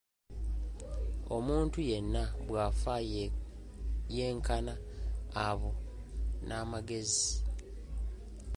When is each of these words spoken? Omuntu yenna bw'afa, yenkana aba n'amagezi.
Omuntu 1.35 1.77
yenna 1.89 2.23
bw'afa, 2.47 2.95
yenkana 4.15 4.73
aba 5.47 5.71
n'amagezi. 6.47 7.27